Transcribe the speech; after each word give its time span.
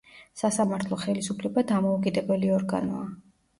სასამართლო 0.41 0.97
ხელისუფლება 1.01 1.65
დამოუკიდებელი 1.73 2.53
ორგანოა. 2.59 3.07